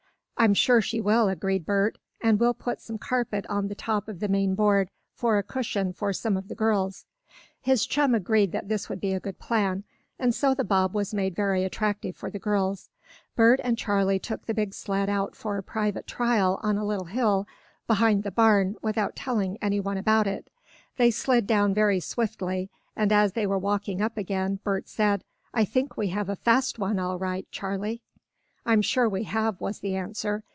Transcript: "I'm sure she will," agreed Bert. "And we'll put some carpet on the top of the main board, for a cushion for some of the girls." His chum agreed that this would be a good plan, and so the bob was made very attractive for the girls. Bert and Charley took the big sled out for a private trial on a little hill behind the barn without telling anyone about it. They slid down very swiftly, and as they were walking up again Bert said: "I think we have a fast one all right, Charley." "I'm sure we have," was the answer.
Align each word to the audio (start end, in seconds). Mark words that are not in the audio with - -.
"I'm 0.37 0.55
sure 0.55 0.81
she 0.81 0.99
will," 0.99 1.29
agreed 1.29 1.67
Bert. 1.67 1.99
"And 2.19 2.39
we'll 2.39 2.55
put 2.55 2.81
some 2.81 2.97
carpet 2.97 3.45
on 3.47 3.67
the 3.67 3.75
top 3.75 4.07
of 4.07 4.19
the 4.19 4.27
main 4.27 4.55
board, 4.55 4.89
for 5.13 5.37
a 5.37 5.43
cushion 5.43 5.93
for 5.93 6.11
some 6.13 6.35
of 6.35 6.47
the 6.47 6.55
girls." 6.55 7.05
His 7.61 7.85
chum 7.85 8.15
agreed 8.15 8.51
that 8.51 8.67
this 8.67 8.89
would 8.89 8.99
be 8.99 9.13
a 9.13 9.19
good 9.19 9.37
plan, 9.37 9.83
and 10.17 10.33
so 10.33 10.55
the 10.55 10.63
bob 10.63 10.95
was 10.95 11.13
made 11.13 11.35
very 11.35 11.63
attractive 11.63 12.15
for 12.15 12.31
the 12.31 12.39
girls. 12.39 12.89
Bert 13.35 13.59
and 13.63 13.77
Charley 13.77 14.17
took 14.17 14.47
the 14.47 14.55
big 14.55 14.73
sled 14.73 15.09
out 15.11 15.35
for 15.35 15.57
a 15.57 15.61
private 15.63 16.07
trial 16.07 16.59
on 16.63 16.75
a 16.75 16.85
little 16.85 17.05
hill 17.05 17.45
behind 17.85 18.23
the 18.23 18.31
barn 18.31 18.77
without 18.81 19.15
telling 19.15 19.59
anyone 19.61 19.97
about 19.99 20.25
it. 20.25 20.49
They 20.97 21.11
slid 21.11 21.45
down 21.45 21.75
very 21.75 21.99
swiftly, 21.99 22.71
and 22.95 23.11
as 23.11 23.33
they 23.33 23.45
were 23.45 23.59
walking 23.59 24.01
up 24.01 24.17
again 24.17 24.57
Bert 24.63 24.87
said: 24.89 25.23
"I 25.53 25.65
think 25.65 25.95
we 25.97 26.07
have 26.07 26.29
a 26.29 26.35
fast 26.35 26.79
one 26.79 26.97
all 26.97 27.19
right, 27.19 27.45
Charley." 27.51 28.01
"I'm 28.63 28.83
sure 28.83 29.09
we 29.09 29.23
have," 29.23 29.59
was 29.59 29.79
the 29.79 29.95
answer. 29.95 30.43